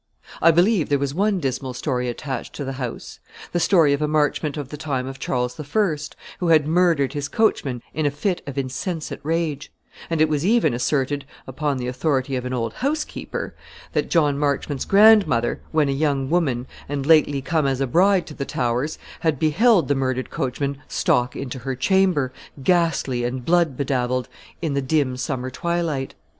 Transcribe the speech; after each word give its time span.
I 0.41 0.49
believe 0.49 0.89
there 0.89 0.97
was 0.97 1.13
one 1.13 1.39
dismal 1.39 1.75
story 1.75 2.09
attached 2.09 2.55
to 2.55 2.65
the 2.65 2.71
house, 2.81 3.19
the 3.51 3.59
story 3.59 3.93
of 3.93 4.01
a 4.01 4.07
Marchmont 4.07 4.57
of 4.57 4.69
the 4.69 4.75
time 4.75 5.05
of 5.05 5.19
Charles 5.19 5.59
I, 5.59 6.05
who 6.39 6.47
had 6.47 6.65
murdered 6.67 7.13
his 7.13 7.27
coachman 7.27 7.83
in 7.93 8.07
a 8.07 8.09
fit 8.09 8.41
of 8.47 8.57
insensate 8.57 9.19
rage; 9.21 9.71
and 10.09 10.19
it 10.19 10.27
was 10.27 10.43
even 10.43 10.73
asserted, 10.73 11.25
upon 11.45 11.77
the 11.77 11.85
authority 11.85 12.35
of 12.35 12.45
an 12.45 12.51
old 12.51 12.73
housekeeper, 12.73 13.53
that 13.93 14.09
John 14.09 14.39
Marchmont's 14.39 14.85
grandmother, 14.85 15.61
when 15.71 15.87
a 15.87 15.91
young 15.91 16.31
woman 16.31 16.65
and 16.89 17.05
lately 17.05 17.39
come 17.39 17.67
as 17.67 17.79
a 17.79 17.85
bride 17.85 18.25
to 18.25 18.33
the 18.33 18.43
Towers, 18.43 18.97
had 19.19 19.37
beheld 19.37 19.87
the 19.87 19.93
murdered 19.93 20.31
coachman 20.31 20.79
stalk 20.87 21.35
into 21.35 21.59
her 21.59 21.75
chamber, 21.75 22.33
ghastly 22.63 23.23
and 23.23 23.45
blood 23.45 23.77
bedabbled, 23.77 24.29
in 24.63 24.73
the 24.73 24.81
dim 24.81 25.15
summer 25.15 25.51
twilight. 25.51 26.15